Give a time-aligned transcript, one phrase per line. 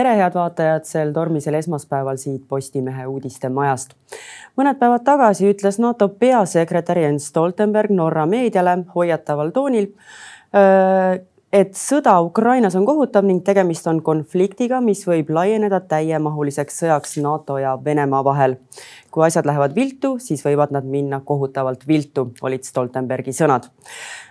[0.00, 3.92] tere, head vaatajad, sel tormisel esmaspäeval siit Postimehe uudistemajast.
[4.56, 9.90] mõned päevad tagasi ütles NATO peasekretär Jens Stoltenberg Norra meediale hoiataval toonil,
[11.52, 17.58] et sõda Ukrainas on kohutav ning tegemist on konfliktiga, mis võib laieneda täiemahuliseks sõjaks NATO
[17.58, 18.56] ja Venemaa vahel.
[19.10, 23.66] kui asjad lähevad viltu, siis võivad nad minna kohutavalt viltu, olid Stoltenbergi sõnad.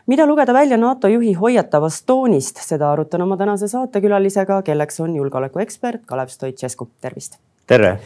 [0.08, 6.06] mida lugeda välja NATO juhi hoiatavast toonist, seda arutan oma tänase saatekülalisega, kelleks on julgeolekuekspert
[6.06, 7.38] Kalev Stoicescu, tervist.
[7.68, 8.00] tere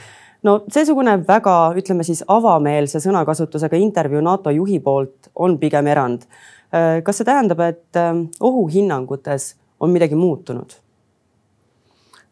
[0.44, 6.22] no seesugune väga, ütleme siis avameelse sõnakasutusega intervjuu NATO juhi poolt on pigem erand
[7.04, 10.74] kas see tähendab, et ähm, ohuhinnangutes on midagi muutunud?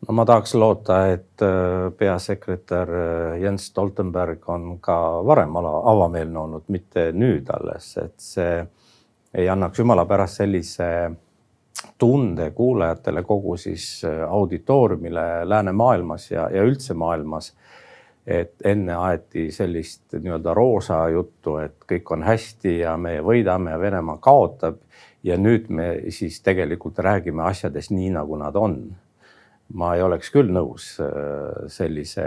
[0.07, 6.63] no ma tahaks loota, et äh, peasekretär äh, Jens Stoltenberg on ka varem avameelne olnud,
[6.73, 8.63] mitte nüüd alles, et see
[9.37, 10.87] ei annaks jumala pärast sellise
[12.01, 17.53] tunde kuulajatele kogu siis auditooriumile läänemaailmas ja, ja üldse maailmas
[18.27, 24.17] et enne aeti sellist nii-öelda roosa juttu, et kõik on hästi ja me võidame Venemaa
[24.21, 24.77] kaotab.
[25.23, 28.95] ja nüüd me siis tegelikult räägime asjadest nii, nagu nad on.
[29.73, 32.23] ma ei oleks küll nõus äh, sellise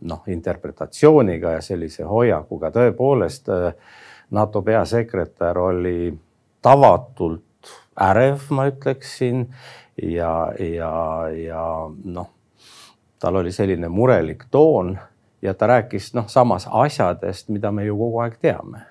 [0.00, 3.74] noh, interpretatsiooniga ja sellise hoiakuga, tõepoolest äh,
[4.30, 6.18] NATO peasekretär oli
[6.62, 9.46] tavatult ärev, ma ütleksin
[10.02, 11.64] ja, ja, ja
[12.04, 12.30] noh,
[13.20, 14.96] tal oli selline murelik toon
[15.42, 18.86] ja ta rääkis noh, samas asjadest, mida me ju kogu aeg teame.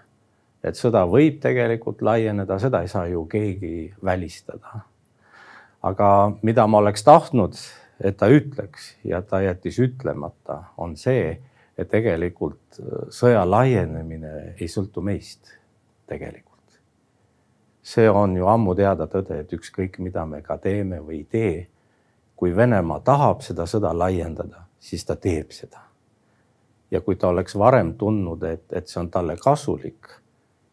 [0.64, 4.82] et sõda võib tegelikult laieneda, seda ei saa ju keegi välistada.
[5.84, 7.56] aga mida ma oleks tahtnud,
[8.00, 11.42] et ta ütleks ja ta jättis ütlemata, on see,
[11.78, 15.58] et tegelikult sõja laienemine ei sõltu meist
[16.08, 16.60] tegelikult.
[17.82, 21.68] see on ju ammu teada tõde, et ükskõik, mida me ka teeme või ei tee,
[22.36, 25.91] kui Venemaa tahab seda sõda laiendada, siis ta teeb seda
[26.92, 30.12] ja kui ta oleks varem tundnud, et, et see on talle kasulik,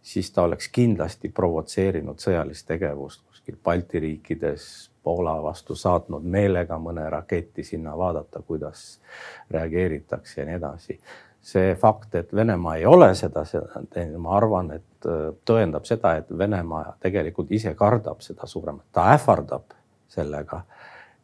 [0.03, 7.07] siis ta oleks kindlasti provotseerinud sõjalist tegevust kuskil Balti riikides, Poola vastu saatnud meelega mõne
[7.11, 8.99] raketi sinna vaadata, kuidas
[9.51, 11.01] reageeritakse ja nii edasi.
[11.49, 16.17] see fakt, et Venemaa ei ole seda, seda teinud, ma arvan, et äh, tõendab seda,
[16.17, 19.73] et Venemaa tegelikult ise kardab seda suuremat, ta ähvardab
[20.09, 20.63] sellega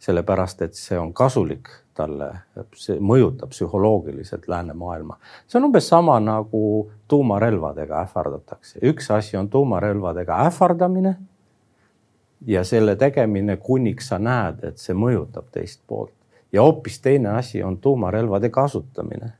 [0.04, 2.30] sellepärast et see on kasulik talle,
[2.76, 5.18] see mõjutab psühholoogiliselt läänemaailma.
[5.46, 11.16] see on umbes sama nagu tuumarelvadega ähvardatakse, üks asi on tuumarelvadega ähvardamine.
[12.46, 16.12] ja selle tegemine, kuniks sa näed, et see mõjutab teist poolt
[16.52, 19.32] ja hoopis teine asi on tuumarelvade kasutamine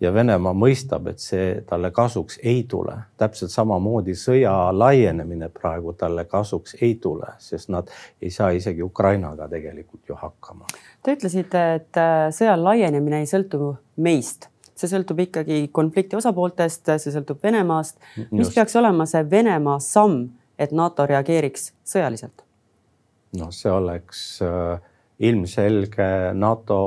[0.00, 2.96] ja Venemaa mõistab, et see talle kasuks ei tule.
[3.16, 7.90] täpselt samamoodi sõja laienemine praegu talle kasuks ei tule, sest nad
[8.22, 10.66] ei saa isegi Ukrainaga tegelikult ju hakkama.
[11.04, 17.12] Te ütlesite, et äh, sõja laienemine ei sõltu meist, see sõltub ikkagi konflikti osapooltest, see
[17.12, 17.98] sõltub Venemaast.
[18.30, 18.54] mis Just.
[18.56, 22.44] peaks olema see Venemaa samm, et NATO reageeriks sõjaliselt?
[23.34, 24.78] noh, see oleks äh,
[25.26, 26.78] ilmselge NATO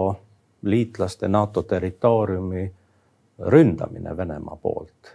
[0.68, 2.66] liitlaste, NATO territooriumi
[3.40, 5.14] ründamine Venemaa poolt.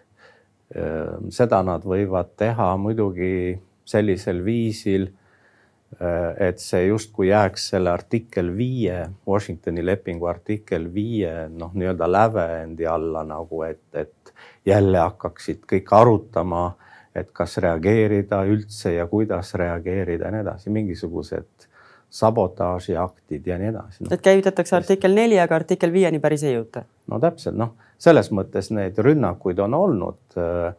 [0.75, 5.09] Ehm, seda nad võivad teha muidugi sellisel viisil,
[6.39, 13.25] et see justkui jääks selle artikkel viie, Washingtoni lepingu artikkel viie noh, nii-öelda lävendi alla
[13.29, 14.33] nagu, et, et
[14.67, 16.71] jälle hakkaksid kõik arutama,
[17.15, 21.69] et kas reageerida üldse ja kuidas reageerida ja nii edasi, mingisugused
[22.13, 24.11] sabotaažiaktid ja nii edasi no..
[24.13, 26.85] et käivitatakse artikkel neli, aga artikkel viieni päris ei jõuta?
[27.09, 30.75] no täpselt noh, selles mõttes neid rünnakuid on olnud äh, äh,.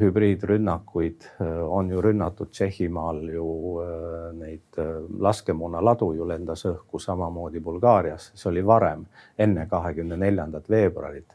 [0.00, 3.46] Hübriidrünnakuid äh, on ju rünnatud Tšehhimaal ju
[3.80, 9.06] äh, neid äh, laskemoonaladu ju lendas õhku samamoodi Bulgaarias, see oli varem,
[9.38, 11.32] enne kahekümne neljandat veebruarit.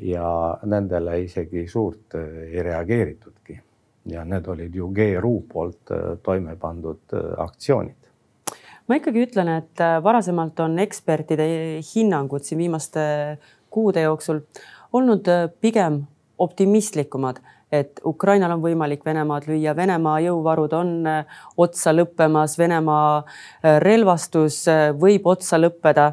[0.00, 3.60] ja nendele isegi suurt äh, ei reageeritudki
[4.06, 5.90] ja need olid ju GRU poolt
[6.22, 8.00] toime pandud aktsioonid
[8.90, 11.46] ma ikkagi ütlen, et äh, varasemalt on ekspertide
[11.92, 13.02] hinnangud siin viimaste
[13.70, 14.42] kuude jooksul
[14.96, 16.02] olnud äh, pigem
[16.40, 17.40] optimistlikumad,
[17.72, 23.22] et Ukrainal on võimalik Venemaad lüüa, Venemaa jõuvarud on äh, otsa lõppemas, Venemaa
[23.84, 24.64] relvastus
[24.98, 26.12] võib otsa lõppeda.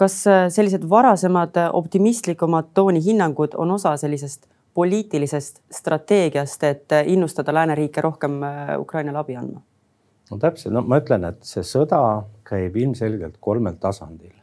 [0.00, 0.14] kas
[0.48, 8.40] sellised varasemad optimistlikumad tooni hinnangud on osa sellisest poliitilisest strateegiast, et innustada lääneriike rohkem
[8.78, 9.60] Ukrainale abi andma?
[10.30, 12.00] no täpselt, no ma ütlen, et see sõda
[12.48, 14.34] käib ilmselgelt kolmel tasandil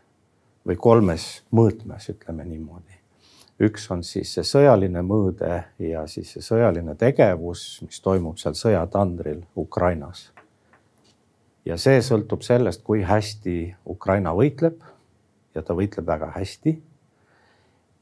[0.65, 2.94] või kolmes mõõtmes, ütleme niimoodi.
[3.59, 9.43] Üks on siis see sõjaline mõõde ja siis see sõjaline tegevus, mis toimub seal sõjatandril
[9.57, 10.31] Ukrainas.
[11.65, 14.81] ja see sõltub sellest, kui hästi Ukraina võitleb
[15.55, 16.81] ja ta võitleb väga hästi.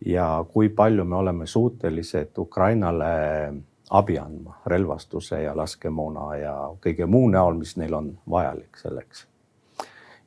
[0.06, 3.54] ja kui palju me oleme suutelised Ukrainale
[3.90, 9.28] abi andma relvastuse ja laskemoona ja kõige muu näol, mis neil on vajalik selleks.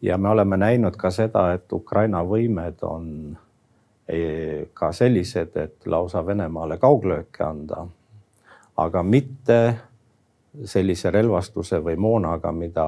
[0.03, 3.37] ja me oleme näinud ka seda, et Ukraina võimed on
[4.75, 7.87] ka sellised, et lausa Venemaale kauglööke anda,
[8.79, 9.59] aga mitte
[10.65, 12.87] sellise relvastuse või moonaga, mida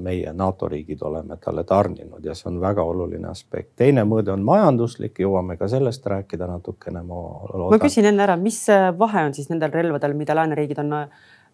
[0.00, 3.74] meie NATO riigid oleme talle tarninud ja see on väga oluline aspekt.
[3.76, 7.02] teine mõõde on majanduslik, jõuame ka sellest rääkida natukene.
[7.02, 8.66] ma küsin enne ära, mis
[8.98, 10.94] vahe on siis nendel relvadel, mida lääneriigid on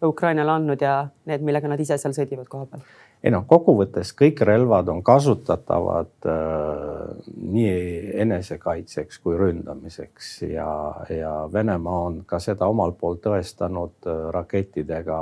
[0.03, 2.87] Ukrainale andnud ja need, millega nad ise seal sõdivad koha peal?
[3.23, 7.13] Ei noh, kokkuvõttes kõik relvad on kasutatavad äh,
[7.55, 10.71] nii enesekaitseks kui ründamiseks ja,
[11.11, 15.21] ja Venemaa on ka seda omalt poolt tõestanud äh, rakettidega.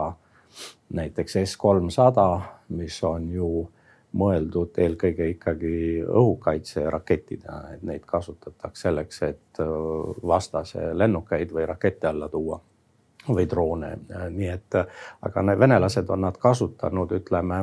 [0.90, 3.68] näiteks S kolmsada, mis on ju
[4.18, 9.68] mõeldud eelkõige ikkagi õhukaitserakettidena, et neid kasutatakse selleks, et äh,
[10.26, 12.60] vastase lennukeid või rakette alla tuua
[13.28, 13.90] või droone,
[14.32, 14.74] nii et
[15.20, 17.58] aga venelased on nad kasutanud, ütleme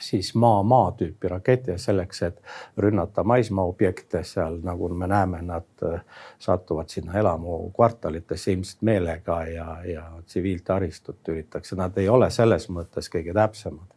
[0.00, 2.42] siis maa-maa tüüpi rakette selleks, et
[2.78, 6.00] rünnata maismaaobjekte seal, nagu me näeme, nad äh,
[6.38, 13.34] satuvad sinna elamukvartalitesse ilmselt meelega ja, ja tsiviiltaristut üritatakse, nad ei ole selles mõttes kõige
[13.34, 13.96] täpsemad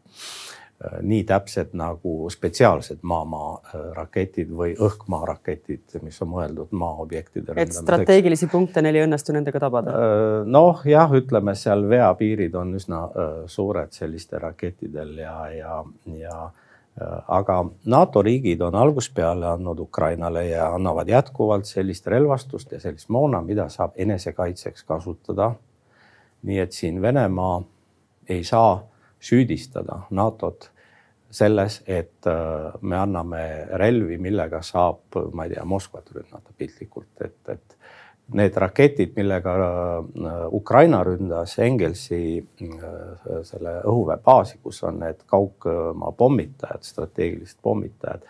[1.01, 7.57] nii täpsed nagu spetsiaalsed maa-maa äh, raketid või õhk-maa raketid, mis on mõeldud maaobjektide.
[7.59, 9.91] et strateegilisi punkte neil ei õnnestu nendega tabada?
[9.91, 13.01] Äh, noh, jah, ütleme seal veapiirid on üsna
[13.47, 15.83] suured sellistel rakettidel ja, ja,
[16.15, 16.39] ja
[17.27, 23.09] aga NATO riigid on algusest peale andnud Ukrainale ja annavad jätkuvalt sellist relvastust ja sellist
[23.09, 25.53] moona, mida saab enesekaitseks kasutada.
[26.43, 27.61] nii et siin Venemaa
[28.29, 28.88] ei saa
[29.19, 30.69] süüdistada NATO-t
[31.29, 33.41] selles, et äh, me anname
[33.77, 37.75] relvi, millega saab, ma ei tea, Moskvat rünnata piltlikult, et, et
[38.33, 39.55] need raketid, millega
[39.99, 48.25] äh, Ukraina ründas Engelsi äh, selle õhuväebaasi, kus on need kaugmaa pommitajad, strateegilised pommitajad,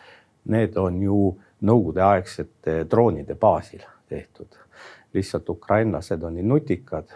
[0.52, 1.22] need on ju
[1.66, 4.56] nõukogudeaegsete droonide baasil tehtud.
[5.14, 7.10] lihtsalt ukrainlased on nii nutikad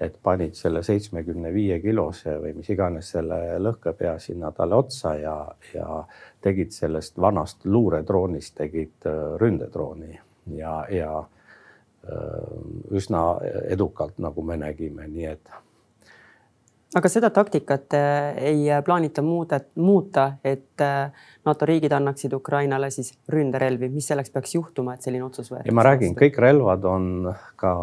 [0.00, 5.36] et panid selle seitsmekümne viie kilose või mis iganes selle lõhkepea sinna talle otsa ja,
[5.74, 6.02] ja
[6.44, 10.18] tegid sellest vanast luuredroonist tegid äh, ründedrooni.
[10.54, 13.24] Ja, ja äh, üsna
[13.68, 15.50] edukalt, nagu me nägime, nii et
[16.96, 21.12] aga seda taktikat äh, ei plaanita muuda, muuta, et äh,
[21.44, 25.68] NATO riigid annaksid Ukrainale siis ründerelvi, mis selleks peaks juhtuma, et selline otsus võetakse?
[25.68, 27.08] ja ma räägin, kõik relvad on
[27.60, 27.74] ka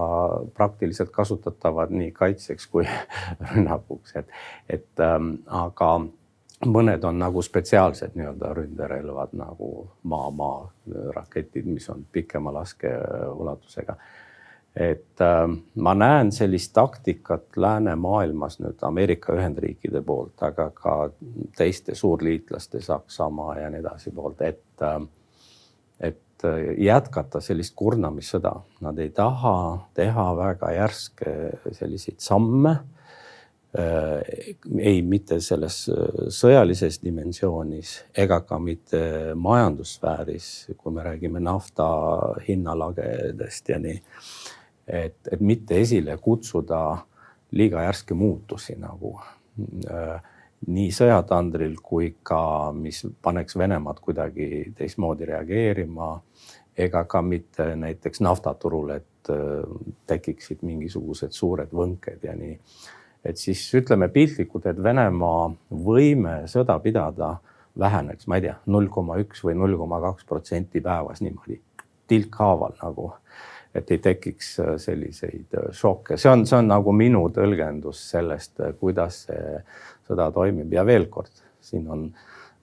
[0.57, 2.87] praktiliselt kasutatavad nii kaitseks kui
[3.51, 4.37] rünnakuks, et,
[4.69, 5.95] et ähm, aga
[6.65, 9.71] mõned on nagu spetsiaalsed nii-öelda ründerelvad nagu
[10.09, 13.97] maa-maa raketid, mis on pikema laskeulatusega
[14.75, 15.45] et äh,
[15.75, 20.95] ma näen sellist taktikat läänemaailmas nüüd Ameerika Ühendriikide poolt, aga ka
[21.55, 24.99] teiste suurliitlaste, Saksamaa ja nii edasi poolt, et äh,,
[25.99, 26.43] et
[26.83, 28.51] jätkata sellist kurnamissõda.
[28.83, 31.31] Nad ei taha teha väga järske
[31.71, 32.73] selliseid samme
[33.79, 34.51] äh,.
[34.79, 35.85] ei, mitte selles
[36.35, 39.01] sõjalises dimensioonis ega ka mitte
[39.39, 41.87] majandussfääris, kui me räägime nafta
[42.49, 43.97] hinnalagedest ja nii
[44.87, 46.97] et, et mitte esile kutsuda
[47.55, 50.21] liiga järske muutusi nagu äh,
[50.67, 56.13] nii sõjatandril kui ka, mis paneks Venemaad kuidagi teistmoodi reageerima
[56.77, 59.63] ega ka mitte näiteks naftaturul, et äh,
[60.07, 62.57] tekiksid mingisugused suured võnked ja nii.
[63.25, 67.35] et siis ütleme piltlikult, et Venemaa võime sõda pidada
[67.79, 71.59] väheneks, ma ei tea, null koma üks või null koma kaks protsenti päevas niimoodi
[72.07, 73.11] tilkhaaval nagu
[73.75, 78.55] et ei tekiks äh, selliseid äh, šokke, see on, see on nagu minu tõlgendus sellest,
[78.63, 79.59] äh, kuidas see
[80.07, 80.71] sõda toimib.
[80.73, 82.07] Ja veel kord, siin on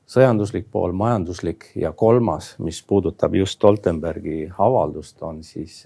[0.08, 5.82] sõjanduslik pool, majanduslik ja kolmas, mis puudutab just Stoltenbergi avaldust, on siis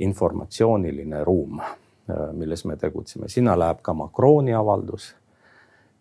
[0.00, 1.58] informatsiooniline ruum,
[2.34, 5.10] milles me tegutseme, sinna läheb ka Macroni avaldus,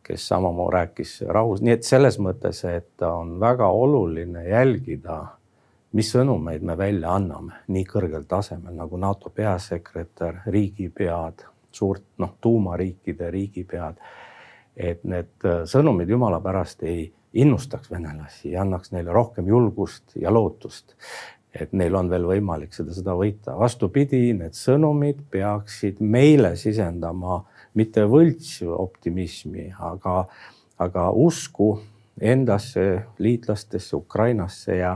[0.05, 5.19] kes samamoodi rääkis rahus, nii et selles mõttes, et on väga oluline jälgida
[5.91, 13.31] mis sõnumeid me välja anname nii kõrgel tasemel nagu NATO peasekretär, riigipead, suurt noh, tuumariikide
[13.31, 13.97] riigipead.
[14.79, 20.31] et need äh, sõnumid jumala pärast ei innustaks venelasi ja annaks neile rohkem julgust ja
[20.31, 20.95] lootust,
[21.53, 23.57] et neil on veel võimalik seda sõda võita.
[23.59, 27.43] vastupidi, need sõnumid peaksid meile sisendama
[27.73, 30.27] mitte võltsoptimismi, aga
[30.79, 31.81] aga usku
[32.21, 34.93] endasse, liitlastesse, Ukrainasse ja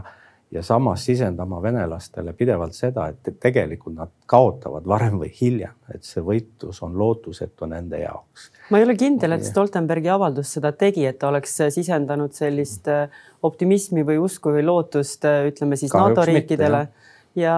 [0.54, 6.22] ja samas sisendama venelastele pidevalt seda, et tegelikult nad kaotavad varem või hiljem, et see
[6.24, 8.52] võitlus on lootusetu nende jaoks.
[8.70, 13.10] ma ei ole kindel, et Stoltenbergi avaldus seda tegi, et ta oleks sisendanud sellist äh,
[13.42, 16.88] optimismi või usku või lootust, äh, ütleme siis Kahjuks NATO riikidele.
[17.36, 17.56] ja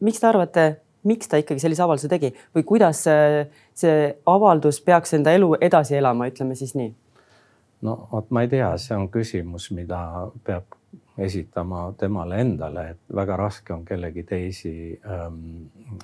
[0.00, 0.64] miks te arvate,
[1.06, 3.44] miks ta ikkagi sellise avalduse tegi või kuidas see,
[3.78, 6.90] see avaldus peaks enda elu edasi elama, ütleme siis nii?
[7.86, 10.02] no vot, ma ei tea, see on küsimus, mida
[10.42, 10.77] peab
[11.18, 15.38] esitama temale endale, et väga raske on kellegi teisi ähm,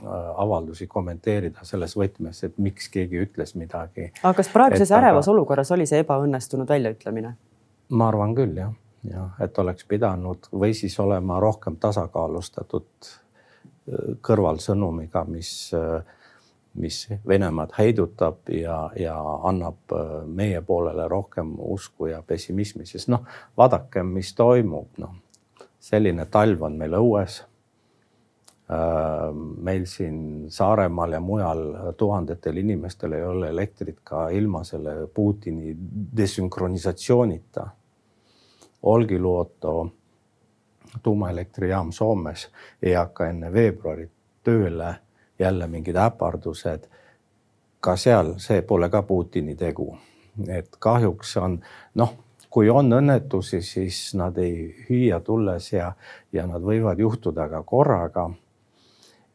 [0.03, 4.11] äh, avaldusi kommenteerida selles võtmes, et miks keegi ütles midagi.
[4.23, 5.37] aga kas praeguses et, ärevas aga...
[5.37, 7.35] olukorras oli see ebaõnnestunud väljaütlemine?
[7.95, 8.73] ma arvan küll jah,
[9.07, 16.03] jah, et oleks pidanud või siis olema rohkem tasakaalustatud äh, kõrvalsõnumiga, mis äh,
[16.75, 23.27] mis Venemaad heidutab ja, ja annab äh, meie poolele rohkem usku ja pessimismi, sest noh,
[23.57, 25.15] vaadake, mis toimub, noh,
[25.81, 27.43] selline talv on meil õues.
[28.65, 29.29] Äh,
[29.69, 31.65] meil siin Saaremaal ja mujal
[32.01, 35.77] tuhandetel inimestel ei ole elektrit ka ilma selle Putini
[36.17, 37.69] desünkronisatsioonita.
[38.83, 39.75] Olkiluoto
[41.03, 42.49] tuumaelektrijaam Soomes
[42.83, 44.09] ei hakka enne veebruari
[44.45, 44.95] tööle
[45.45, 46.89] jälle mingid äpardused.
[47.81, 49.97] ka seal, see pole ka Putini tegu.
[50.49, 51.61] et kahjuks on
[51.95, 52.15] noh,
[52.55, 55.89] kui on õnnetusi, siis nad ei hüüa tulles ja,
[56.33, 58.31] ja nad võivad juhtuda ka korraga.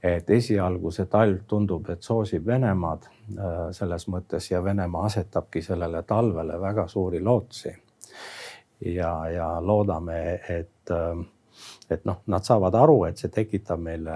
[0.03, 6.03] et esialgu see talv tundub, et soosib Venemaad äh, selles mõttes ja Venemaa asetabki sellele
[6.07, 7.75] talvele väga suuri lootsi.
[8.85, 11.25] ja, ja loodame, et, äh,
[11.89, 14.15] et noh, nad saavad aru, et see tekitab meile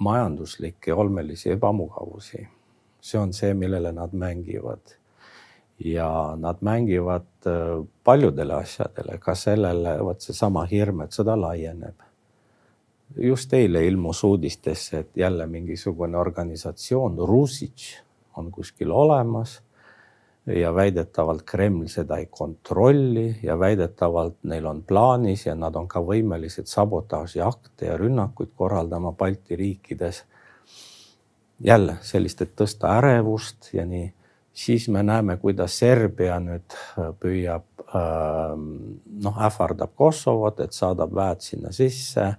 [0.00, 2.48] majanduslikke olmelisi ebamugavusi.
[3.00, 4.96] see on see, millele nad mängivad.
[5.84, 12.02] ja nad mängivad äh, paljudele asjadele, ka sellele, vot seesama hirm, et sõda laieneb.
[13.16, 17.96] just eile ilmus uudistesse, et jälle mingisugune organisatsioon, Rusitš
[18.36, 19.60] on kuskil olemas
[20.46, 26.00] ja väidetavalt Kreml seda ei kontrolli ja väidetavalt neil on plaanis ja nad on ka
[26.00, 30.24] võimelised sabotaažiakte ja rünnakuid korraldama Balti riikides.
[31.60, 34.14] jälle sellist, et tõsta ärevust ja nii,
[34.52, 38.64] siis me näeme, kuidas Serbia nüüd äh, püüab ähm,
[39.22, 42.34] noh, ähvardab Kosovot, et saadab väed sinna sisse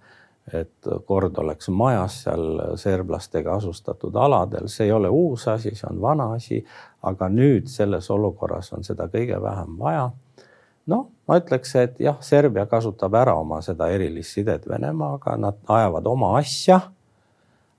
[0.53, 6.01] et kord oleks majas seal serblastega asustatud aladel, see ei ole uus asi, see on
[6.01, 6.61] vana asi,
[7.07, 10.09] aga nüüd selles olukorras on seda kõige vähem vaja.
[10.91, 16.07] noh, ma ütleks, et jah, Serbia kasutab ära oma seda erilist sidet Venemaaga, nad ajavad
[16.07, 16.81] oma asja.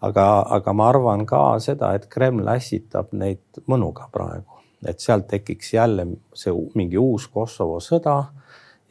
[0.01, 5.75] aga, aga ma arvan ka seda, et Kreml ässitab neid mõnuga praegu, et sealt tekiks
[5.75, 8.23] jälle see mingi uus Kosovo sõda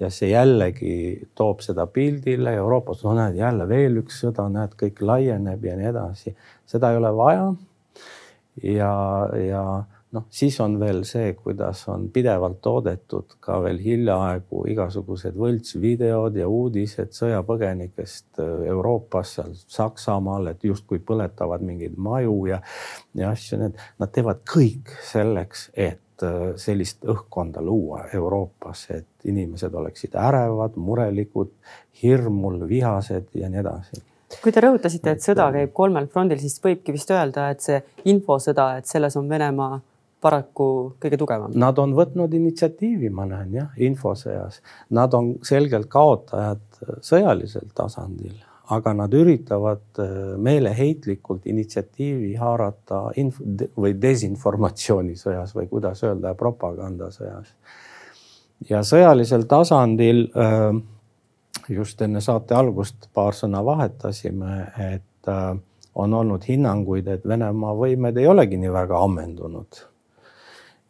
[0.01, 0.95] ja see jällegi
[1.37, 5.89] toob seda pildile Euroopas, no näed jälle veel üks sõda, näed, kõik laieneb ja nii
[5.93, 6.35] edasi.
[6.65, 7.49] seda ei ole vaja.
[8.63, 8.93] ja,
[9.37, 9.63] ja
[10.11, 16.49] noh, siis on veel see, kuidas on pidevalt toodetud ka veel hiljaaegu igasugused võltsvideod ja
[16.51, 22.61] uudised sõjapõgenikest Euroopas, seal Saksamaal, et justkui põletavad mingeid maju ja,
[23.17, 29.73] ja asju, need, nad teevad kõik selleks, et Äh, sellist õhkkonda luua Euroopas, et inimesed
[29.73, 31.49] oleksid ärevad, murelikud,
[32.03, 34.03] hirmul, vihased ja nii edasi
[34.39, 38.77] kui te rõhutasite, et sõda käib kolmel frondil, siis võibki vist öelda, et see infosõda,
[38.79, 39.81] et selles on Venemaa
[40.23, 40.67] paraku
[41.03, 41.51] kõige tugevam.
[41.59, 44.61] Nad on võtnud initsiatiivi, ma näen jah, infosõjas.
[44.95, 46.63] Nad on selgelt kaotajad
[47.03, 48.39] sõjalisel tasandil
[48.71, 53.41] aga nad üritavad äh, meeleheitlikult initsiatiivi haarata inf-
[53.77, 57.51] või desinformatsioonisõjas või kuidas öelda, propagandasõjas.
[58.69, 60.69] ja sõjalisel tasandil äh,
[61.69, 64.57] just enne saate algust paar sõna vahetasime,
[64.93, 65.53] et äh,
[65.95, 69.87] on olnud hinnanguid, et Venemaa võimed ei olegi nii väga ammendunud.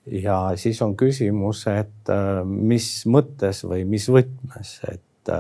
[0.05, 2.09] ja siis on küsimus, et
[2.45, 5.33] mis mõttes või mis võtmes, et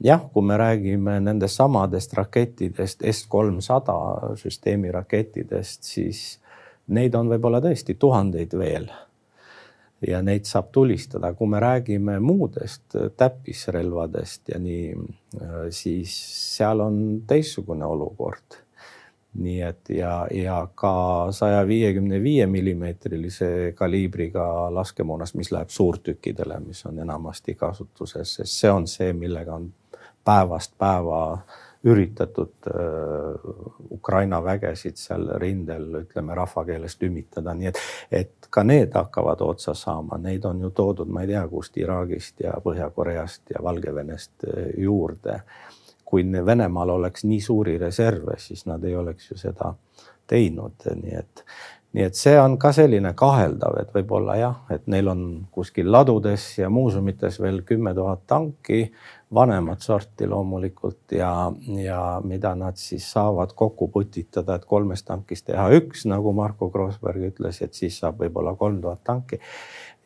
[0.00, 3.96] jah, kui me räägime nendest samadest rakettidest, S-kolmsada
[4.40, 6.24] süsteemi rakettidest, siis
[6.86, 8.90] neid on võib-olla tõesti tuhandeid veel.
[10.04, 14.90] ja neid saab tulistada, kui me räägime muudest täppisrelvadest ja nii,
[15.72, 16.12] siis
[16.56, 18.58] seal on teistsugune olukord
[19.34, 20.92] nii et ja, ja ka
[21.34, 28.70] saja viiekümne viie millimeetrilise kaliibriga laskemoonas, mis läheb suurtükkidele, mis on enamasti kasutuses, sest see
[28.70, 29.72] on see, millega on
[30.24, 31.38] päevast päeva
[31.84, 32.74] üritatud äh,
[33.90, 40.18] Ukraina vägesid seal rindel, ütleme rahvakeeles tümitada, nii et, et ka need hakkavad otsa saama,
[40.18, 45.40] neid on ju toodud, ma ei tea, kust Iraagist ja Põhja-Koreast ja Valgevenest äh, juurde.
[46.04, 49.72] kui Venemaal oleks nii suuri reserve, siis nad ei oleks ju seda
[50.26, 51.44] teinud, nii et
[51.94, 55.20] nii et see on ka selline kaheldav, et võib-olla jah, et neil on
[55.54, 58.88] kuskil ladudes ja muuseumites veel kümme tuhat tanki,
[59.34, 65.68] vanemat sorti loomulikult ja, ja mida nad siis saavad kokku putitada, et kolmest tankist teha
[65.78, 69.38] üks, nagu Marko Kroosberg ütles, et siis saab võib-olla kolm tuhat tanki.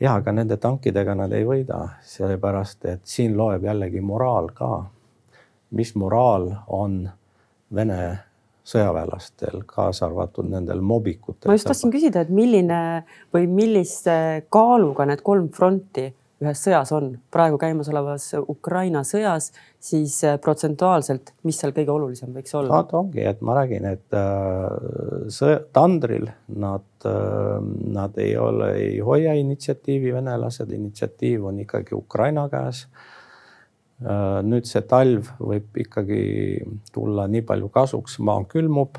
[0.00, 4.84] ja aga nende tankidega nad ei võida, sellepärast et siin loeb jällegi moraal ka.
[5.70, 7.08] mis moraal on
[7.74, 8.27] Vene
[8.68, 11.48] sõjaväelastel, kaasa arvatud nendel mobikutel.
[11.48, 12.80] ma just tahtsin küsida, et milline
[13.34, 14.18] või millise
[14.52, 19.50] kaaluga need kolm fronti ühes sõjas on praegu käimasolevas Ukraina sõjas,
[19.82, 22.78] siis äh, protsentuaalselt, mis seal kõige olulisem võiks olla?
[22.78, 27.58] vot ongi, et ma räägin, et äh, sõja, tandril nad äh,,
[27.98, 32.86] nad ei ole, ei hoia initsiatiivi, venelased, initsiatiiv on ikkagi Ukraina käes
[33.98, 36.20] nüüd see talv võib ikkagi
[36.94, 38.98] tulla nii palju kasuks, maa külmub.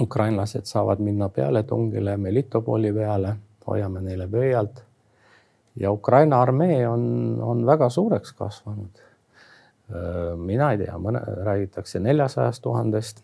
[0.00, 4.82] ukrainlased saavad minna pealetungile Melitopoli peale, hoiame neile pöialt.
[5.76, 9.02] ja Ukraina armee on, on väga suureks kasvanud.
[9.90, 13.22] Äh, mina ei tea, mõne räägitakse neljasajast tuhandest,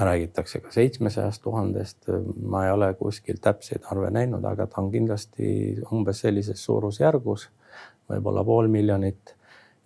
[0.00, 2.10] räägitakse ka seitsmesajast tuhandest.
[2.42, 7.48] ma ei ole kuskil täpseid arve näinud, aga ta on kindlasti umbes sellises suurusjärgus,
[8.10, 9.36] võib-olla pool miljonit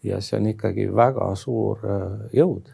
[0.02, 2.71] ja see on ikkagi väga suur äh, jõud.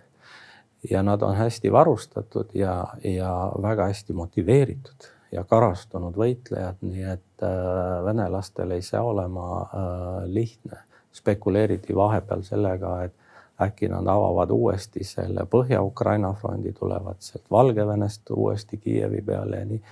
[0.91, 7.43] ja nad on hästi varustatud ja, ja väga hästi motiveeritud ja karastunud võitlejad, nii et
[7.43, 10.83] äh, venelastel ei saa olema äh, lihtne.
[11.15, 13.15] spekuleeriti vahepeal sellega, et
[13.63, 19.83] äkki nad avavad uuesti selle Põhja-Ukraina frondi, tulevad sealt Valgevenest uuesti Kiievi peale ja nii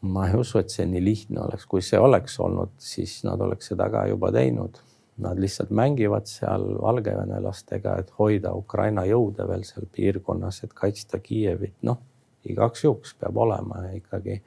[0.00, 3.72] ma ei usu, et see nii lihtne oleks, kui see oleks olnud, siis nad oleks
[3.72, 4.78] seda ka juba teinud
[5.22, 11.76] Nad lihtsalt mängivad seal valgevenelastega, et hoida Ukraina jõude veel seal piirkonnas, et kaitsta Kiievit,
[11.86, 12.00] noh
[12.50, 14.42] igaks juhuks peab olema ikkagi.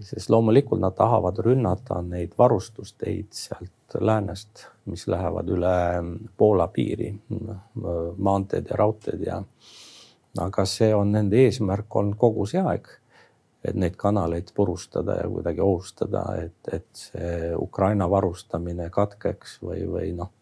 [0.00, 5.74] sest loomulikult nad tahavad rünnata neid varustusteid sealt läänest, mis lähevad üle
[6.36, 7.10] Poola piiri,
[8.16, 9.42] maanteed ja raudteed ja
[10.40, 12.88] aga see on nende eesmärk olnud kogu see aeg
[13.64, 20.12] et neid kanaleid purustada ja kuidagi ohustada, et, et see Ukraina varustamine katkeks või, või
[20.18, 20.32] noh,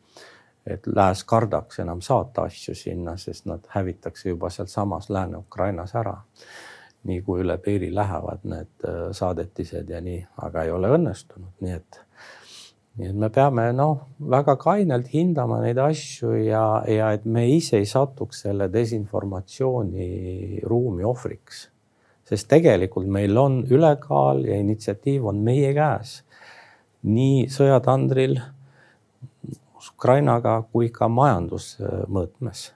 [0.66, 6.20] et lääs kardaks enam saata asju sinna, sest nad hävitakse juba sealsamas Lääne-Ukrainas ära.
[7.00, 11.72] nii kui üle piiri lähevad need äh, saadetised ja nii, aga ei ole õnnestunud, nii
[11.72, 12.00] et
[13.00, 17.80] nii et me peame noh, väga kainelt hindama neid asju ja, ja et me ise
[17.80, 21.70] ei satuks selle desinformatsiooni ruumi ohvriks
[22.30, 26.20] sest tegelikult meil on ülekaal ja initsiatiiv on meie käes.
[27.02, 28.34] nii sõjatandril
[29.80, 32.66] Ukrainaga kui ka majandusmõõtmes.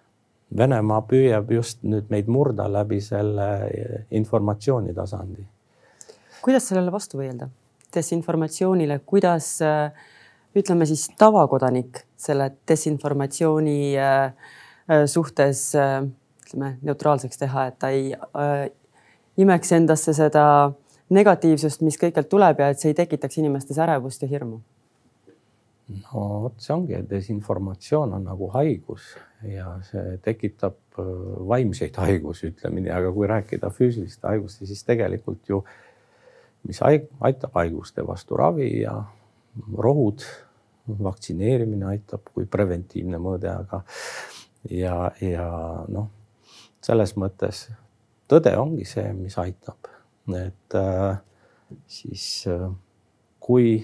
[0.56, 3.48] Venemaa püüab just nüüd meid murda läbi selle
[4.10, 5.44] informatsiooni tasandi.
[6.42, 7.48] kuidas sellele vastu võidelda,
[7.94, 9.60] desinformatsioonile, kuidas
[10.56, 14.24] ütleme siis tavakodanik selle desinformatsiooni äh,
[14.90, 18.68] äh, suhtes ütleme neutraalseks teha, et ta ei äh,
[19.36, 20.46] imeks endasse seda
[21.14, 24.60] negatiivsust, mis kõikjalt tuleb ja et see ei tekitaks inimestes ärevust ja hirmu?
[25.84, 29.10] no vot, see ongi, desinformatsioon on nagu haigus
[29.44, 31.10] ja see tekitab äh,
[31.48, 35.60] vaimseid haigusi, ütleme nii, aga kui rääkida füüsiliste haiguste, siis tegelikult ju,
[36.64, 38.96] mis aitab haiguste vastu ravi ja
[39.76, 40.24] rohud,
[40.88, 43.82] vaktsineerimine aitab kui preventiivne mõõde, aga
[44.72, 45.48] ja, ja
[45.92, 46.08] noh,
[46.84, 47.66] selles mõttes
[48.34, 49.90] tõde ongi see, mis aitab,
[50.34, 51.16] et äh,
[51.86, 52.68] siis äh,
[53.40, 53.76] kui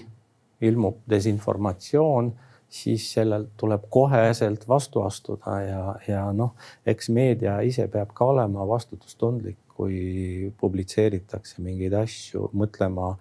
[0.61, 2.31] ilmub desinformatsioon,
[2.71, 6.53] siis sellel tuleb koheselt vastu astuda ja, ja noh,
[6.87, 13.15] eks meedia ise peab ka olema vastutustundlik, kui publitseeritakse mingeid asju, mõtlema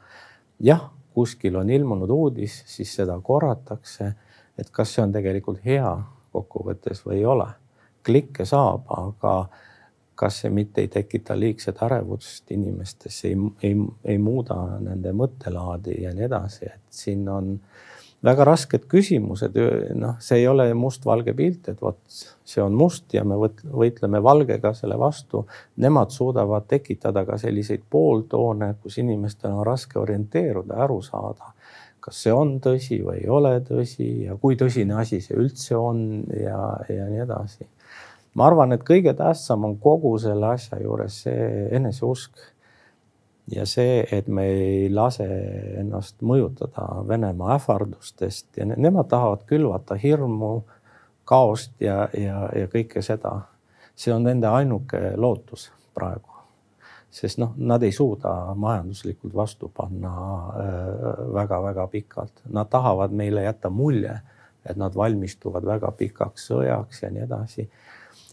[0.62, 4.12] jah, kuskil on ilmunud uudis, siis seda korratakse,
[4.58, 5.96] et kas see on tegelikult hea
[6.34, 7.48] kokkuvõttes või ei ole.
[8.06, 9.32] klikke saab, aga
[10.20, 16.12] kas see mitte ei tekita liigset ärevust inimestes, ei, ei, ei muuda nende mõttelaadi ja
[16.16, 17.54] nii edasi, et siin on
[18.24, 19.56] väga rasked küsimused,
[19.96, 24.74] noh, see ei ole mustvalge pilt, et vot see on must ja me võitleme valgega
[24.76, 25.46] selle vastu.
[25.80, 31.54] Nemad suudavad tekitada ka selliseid pooltoone, kus inimestel on raske orienteeruda, aru saada,
[32.04, 36.26] kas see on tõsi või ei ole tõsi ja kui tõsine asi see üldse on
[36.36, 36.60] ja,
[36.92, 37.70] ja nii edasi
[38.34, 42.32] ma arvan, et kõige tähtsam on kogu selle asja juures see eneseusk.
[43.50, 45.26] ja see, et me ei lase
[45.80, 50.62] ennast mõjutada Venemaa ähvardustest ja ne nemad tahavad külvata hirmu,
[51.24, 53.40] kaost ja, ja, ja kõike seda.
[53.96, 56.30] see on nende ainuke lootus praegu
[57.10, 60.12] sest noh, nad ei suuda majanduslikult vastu panna
[61.34, 64.14] väga-väga äh, pikalt, nad tahavad meile jätta mulje,
[64.64, 67.66] et nad valmistuvad väga pikaks sõjaks ja nii edasi.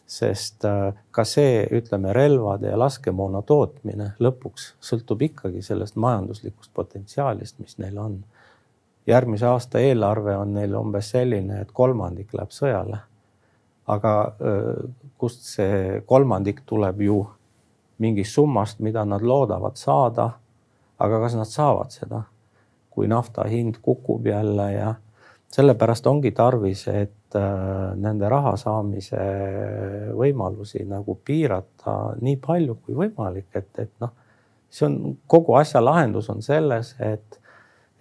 [0.08, 7.60] Sest äh, ka see, ütleme, relvade ja laskemoona tootmine lõpuks sõltub ikkagi sellest majanduslikust potentsiaalist,
[7.60, 8.24] mis neil on.
[9.08, 13.00] järgmise aasta eelarve on neil umbes selline, et kolmandik läheb sõjale.
[13.88, 14.13] aga
[15.17, 17.22] kust see kolmandik tuleb ju
[17.98, 20.30] mingist summast, mida nad loodavad saada.
[21.00, 22.24] aga kas nad saavad seda,
[22.89, 24.96] kui nafta hind kukub jälle ja
[25.54, 27.27] sellepärast ongi tarvis, et
[27.97, 29.23] nende raha saamise
[30.17, 34.13] võimalusi nagu piirata nii palju kui võimalik, et, et noh,
[34.69, 37.39] see on kogu asja lahendus on selles, et,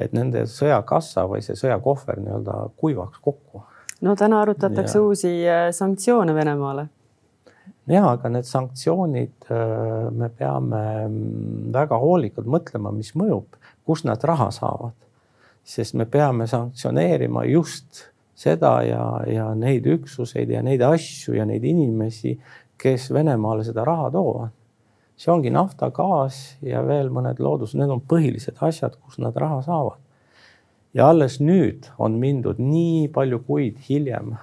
[0.01, 3.65] et nende sõjakassa või see sõjakohver nii-öelda kuivaks kokku.
[4.01, 5.05] no täna arutatakse ja.
[5.05, 6.89] uusi äh, sanktsioone Venemaale
[7.87, 14.23] ja, aga need sanktsioonid, äh, me peame mm, väga hoolikalt mõtlema, mis mõjub, kust nad
[14.25, 14.95] raha saavad.
[15.67, 18.05] sest me peame sanktsioneerima just
[18.37, 22.37] seda ja, ja neid üksuseid ja neid asju ja neid inimesi,
[22.77, 24.55] kes Venemaale seda raha toovad.
[25.17, 29.63] see ongi nafta, gaas ja veel mõned loodus, need on põhilised asjad, kus nad raha
[29.65, 30.01] saavad.
[30.95, 34.37] ja alles nüüd on mindud nii palju kuid hiljem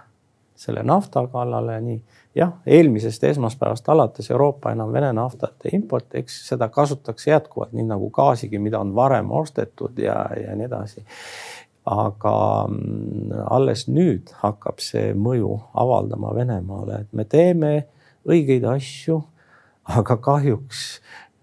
[0.55, 2.01] selle nafta kallale, nii
[2.35, 7.87] jah, eelmisest esmaspäevast alates Euroopa enam Vene naftat ei importi, eks seda kasutatakse jätkuvalt, nii
[7.89, 11.05] nagu gaasigi, mida on varem ostetud ja, ja nii edasi.
[11.89, 12.35] Aga
[12.69, 17.73] mm, alles nüüd hakkab see mõju avaldama Venemaale, et me teeme
[18.29, 19.19] õigeid asju,
[19.99, 20.83] aga kahjuks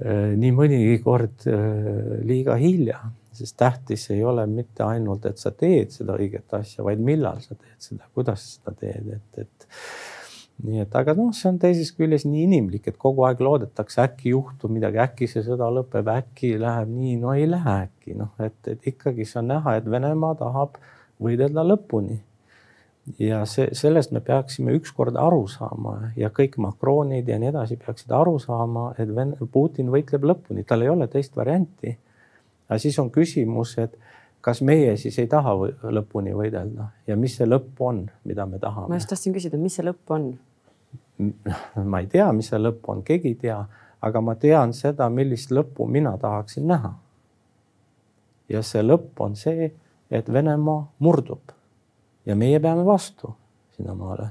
[0.01, 3.03] äh, nii mõnigi kord äh, liiga hilja.
[3.41, 7.55] Sest tähtis ei ole mitte ainult, et sa teed seda õiget asja, vaid millal sa
[7.55, 9.69] teed seda, kuidas sa seda teed, et, et
[10.65, 14.35] nii et, aga noh, see on teisest küljest nii inimlik, et kogu aeg loodetakse, äkki
[14.35, 18.59] juhtub midagi, äkki see sõda lõpeb, äkki läheb nii, no ei lähe äkki noh, et,
[18.69, 20.77] et ikkagi see on näha, et Venemaa tahab
[21.23, 22.21] võidelda lõpuni.
[23.19, 28.13] ja see, sellest me peaksime ükskord aru saama ja kõik Macronid ja nii edasi peaksid
[28.15, 31.97] aru saama, et Ven-, Putin võitleb lõpuni, tal ei ole teist varianti.
[32.69, 33.97] aga siis on küsimus, et
[34.41, 35.57] kas meie siis ei taha
[35.97, 38.93] lõpuni võidelda ja mis see lõpp on, mida me tahame?
[38.93, 40.31] ma just tahtsin küsida, mis see lõpp on
[41.85, 43.59] ma ei tea, mis see lõpp on, keegi ei tea,
[44.01, 46.95] aga ma tean seda, millist lõppu mina tahaksin näha.
[48.51, 49.71] ja see lõpp on see,
[50.11, 51.53] et Venemaa murdub
[52.27, 53.35] ja meie peame vastu
[53.77, 54.31] sinnamaale.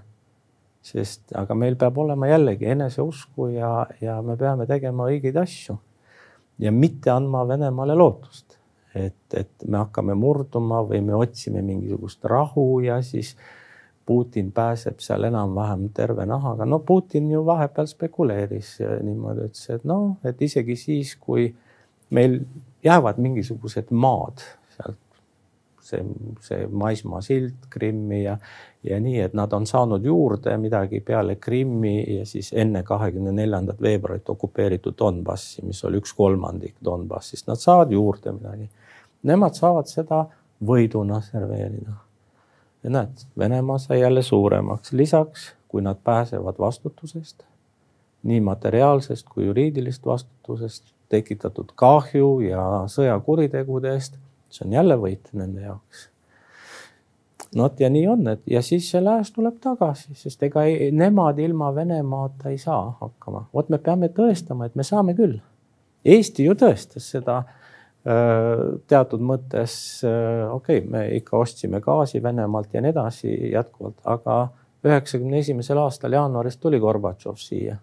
[0.81, 5.77] sest, aga meil peab olema jällegi eneseusku ja, ja me peame tegema õigeid asju
[6.59, 8.57] ja mitte andma Venemaale lootust,
[8.95, 13.58] et, et me hakkame murduma või me otsime mingisugust rahu ja siis äh,
[14.09, 16.65] Putin pääseb seal enam-vähem terve nahaga.
[16.65, 18.71] no Putin ju vahepeal spekuleeris
[19.05, 21.43] niimoodi, ütles, et noh, et isegi siis, kui
[22.09, 22.39] meil
[22.83, 24.41] jäävad mingisugused maad
[24.73, 24.97] sealt,
[25.91, 26.01] see,
[26.41, 28.39] see maismaasild Krimmi ja,
[28.89, 33.77] ja nii, et nad on saanud juurde midagi peale Krimmi ja siis enne kahekümne neljandat
[33.81, 38.69] veebruarit okupeeritud Donbassi, mis oli üks kolmandik Donbassist, nad saavad juurde midagi.
[39.29, 40.25] Nemad saavad seda
[40.65, 42.08] võiduna serveerida
[42.83, 47.43] ja näed, Venemaa sai jälle suuremaks, lisaks kui nad pääsevad vastutusest,
[48.23, 54.17] nii materiaalsest kui juriidilist vastutusest, tekitatud kahju ja sõjakuritegudest,
[54.49, 56.09] see on jälle võit nende jaoks.
[57.55, 60.91] no vot ja nii on, et ja siis see lääs tuleb tagasi, sest ega ei,
[60.91, 63.45] nemad ilma Venemaata ei saa hakkama.
[63.53, 65.39] vot me peame tõestama, et me saame küll.
[66.05, 67.43] Eesti ju tõestas seda
[68.87, 69.73] teatud mõttes
[70.05, 74.37] okei okay,, me ikka ostsime gaasi Venemaalt ja nii edasi jätkuvalt, aga
[74.85, 77.77] üheksakümne esimesel aastal jaanuaris tuli Gorbatšov siia.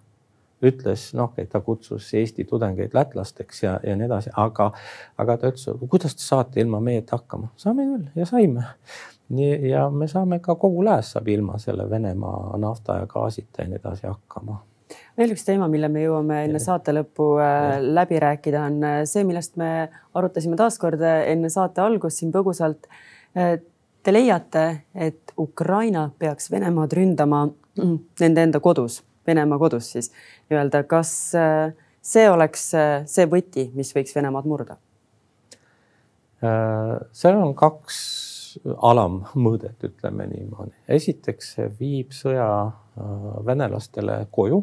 [0.64, 4.70] ütles, noh, et ta kutsus Eesti tudengeid lätlasteks ja, ja nii edasi, aga,
[5.20, 8.64] aga ta ütles, kuidas te saate ilma meieta hakkama, saame küll ja saime.
[9.28, 13.68] nii ja me saame ka kogu lääs saab ilma selle Venemaa nafta ja gaasita ja
[13.68, 14.62] nii edasi hakkama
[15.16, 19.24] veel üks teema, mille me jõuame enne saate lõppu äh, läbi rääkida, on äh, see,
[19.26, 22.88] millest me arutasime taaskord äh, enne saate algust siin põgusalt.
[23.36, 24.62] Te leiate,
[24.94, 27.42] et Ukraina peaks Venemaad ründama
[28.22, 30.08] nende enda kodus, Venemaa kodus siis
[30.48, 31.10] nii-öelda, kas
[32.06, 32.62] see oleks
[33.12, 34.78] see võti, mis võiks Venemaad murda?
[36.40, 37.98] seal on kaks
[38.64, 40.72] alammõõdet, ütleme niimoodi.
[40.96, 42.48] esiteks viib sõja
[43.44, 44.62] venelastele koju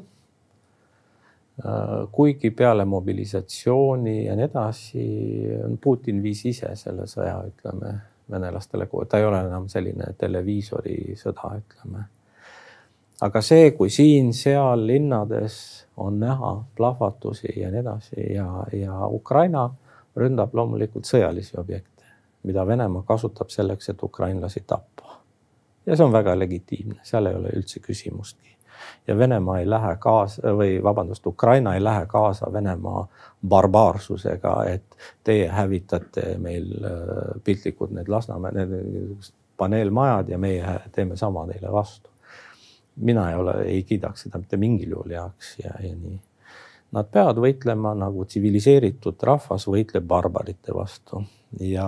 [2.12, 5.04] kuigi peale mobilisatsiooni ja nii edasi,
[5.82, 7.94] Putin viis ise selle sõja, ütleme,
[8.32, 12.06] venelastele, ta ei ole enam selline televiisori sõda, ütleme.
[13.22, 15.58] aga see, kui siin-seal linnades
[15.98, 19.70] on näha plahvatusi ja nii edasi ja, ja Ukraina
[20.18, 22.10] ründab loomulikult sõjalisi objekte,
[22.44, 25.20] mida Venemaa kasutab selleks, et ukrainlasi tappa.
[25.86, 28.58] ja see on väga legitiimne, seal ei ole üldse küsimustki
[29.08, 33.08] ja Venemaa ei lähe kaasa või vabandust, Ukraina ei lähe kaasa Venemaa
[33.48, 41.48] barbaarsusega, et teie hävitate meil äh, piltlikult need Lasnamäe, need paneelmajad ja meie teeme sama
[41.48, 42.10] teile vastu.
[42.96, 46.20] mina ei ole, ei kiidaks seda mitte mingil juhul heaks ja, ja nii.
[46.94, 51.24] Nad peavad võitlema nagu tsiviliseeritud rahvas võitleb barbarite vastu
[51.60, 51.88] ja,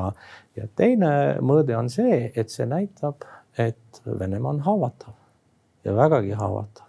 [0.55, 1.11] ja teine
[1.45, 3.21] mõõde on see, et see näitab,
[3.57, 5.13] et Venemaa on haavatav
[5.85, 6.85] ja vägagi haavatav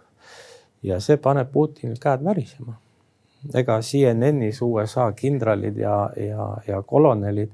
[0.83, 2.77] ja see paneb Putinil käed värisema.
[3.53, 7.51] ega CNN-is USA kindralid ja, ja, ja kolonelid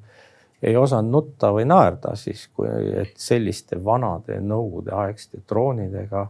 [0.63, 2.69] ei osanud nutta või naerda siis, kui,
[3.01, 6.23] et selliste vanade nõukogudeaegsete droonidega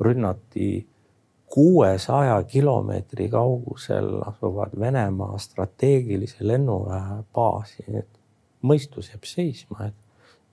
[0.00, 0.70] rünnati
[1.50, 7.84] kuuesaja kilomeetri kaugusel asuvad Venemaa strateegilise lennuväe baasi.
[8.62, 9.94] mõistus jääb seisma, et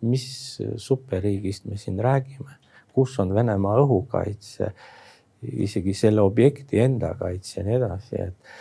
[0.01, 2.55] mis superriigist me siin räägime,
[2.97, 4.71] kus on Venemaa õhukaitse
[5.41, 8.55] isegi selle objekti enda kaitse ja nii edasi, et,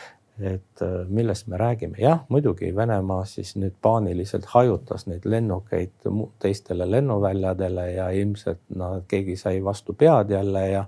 [0.53, 1.97] et äh, millest me räägime.
[1.99, 6.09] jah, muidugi Venemaa siis nüüd paaniliselt hajutas neid lennukeid
[6.43, 10.85] teistele lennuväljadele ja ilmselt nad, keegi sai vastu pead jälle ja,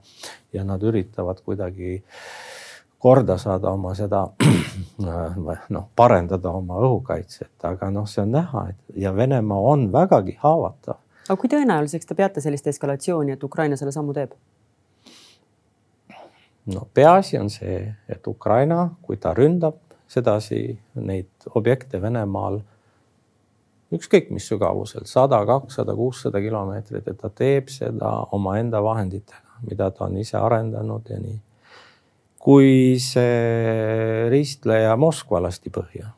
[0.52, 2.02] ja nad üritavad kuidagi
[2.98, 4.26] korda saada oma seda
[5.74, 11.00] noh, parendada oma õhukaitset, aga noh, see on näha, et ja Venemaa on vägagi haavatav.
[11.28, 14.32] Aga kui tõenäoliseks te peate sellist eskalatsiooni, et Ukraina selle sammu teeb?
[16.68, 20.62] no peaasi on see, et Ukraina, kui ta ründab sedasi
[21.04, 22.60] neid objekte Venemaal,
[23.94, 30.06] ükskõik mis sügavuselt, sada, kakssada, kuussada kilomeetrit, et ta teeb seda omaenda vahenditega, mida ta
[30.08, 31.38] on ise arendanud ja nii.
[32.38, 36.12] kui see ristleja Moskva lasti põhja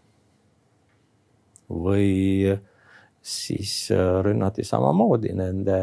[1.70, 2.50] või
[3.22, 3.90] siis
[4.22, 5.80] rünnati samamoodi nende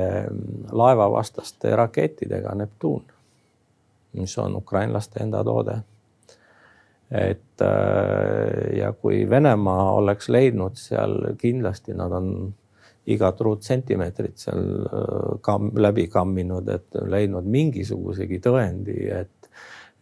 [0.71, 3.03] laevavastaste rakettidega Neptuun
[4.17, 5.77] mis on ukrainlaste enda toode.
[7.11, 12.53] et äh, ja kui Venemaa oleks leidnud seal kindlasti nad on
[13.07, 19.36] igat ruutsentimeetrit seal äh, kamm, läbi kamminud, et leidnud mingisugusegi tõendi, et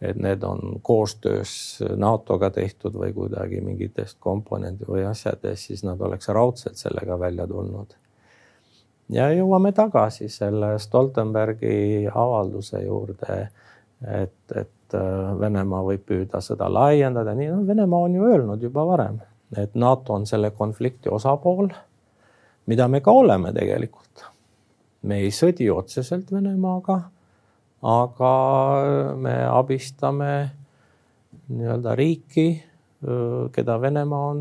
[0.00, 6.28] et need on koostöös NATO-ga tehtud või kuidagi mingitest komponendi või asjadest, siis nad oleks
[6.28, 7.94] raudselt sellega välja tulnud.
[9.08, 13.48] ja jõuame tagasi selle Stoltenbergi avalduse juurde
[14.04, 18.84] et, et äh, Venemaa võib püüda sõda laiendada, nii no Venemaa on ju öelnud juba
[18.86, 19.20] varem,
[19.56, 21.70] et NATO on selle konflikti osapool,
[22.66, 24.26] mida me ka oleme tegelikult.
[25.06, 27.00] me ei sõdi otseselt Venemaaga,
[27.82, 28.32] aga
[29.20, 30.32] me abistame
[31.48, 32.48] nii-öelda riiki,
[33.52, 34.40] keda Venemaa on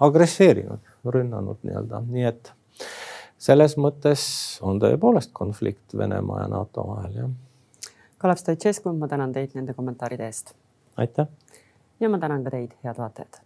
[0.00, 2.52] agresseerinud, rünnanud nii-öelda, nii et
[3.38, 4.26] selles mõttes
[4.66, 7.34] on tõepoolest konflikt Venemaa ja NATO vahel, jah
[8.18, 10.54] Kalev Stoicescu, ma tänan teid nende kommentaaride eest.
[10.96, 11.28] aitäh.
[12.00, 13.45] ja ma tänan ka teid, head vaatajad